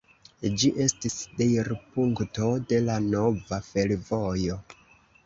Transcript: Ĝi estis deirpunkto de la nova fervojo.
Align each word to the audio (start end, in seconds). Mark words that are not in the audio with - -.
Ĝi 0.61 0.69
estis 0.85 1.17
deirpunkto 1.41 2.47
de 2.71 2.79
la 2.87 2.97
nova 3.11 3.61
fervojo. 3.69 4.57